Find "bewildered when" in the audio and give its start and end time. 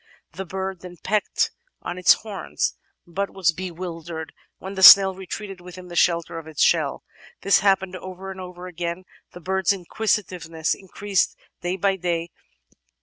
3.51-4.73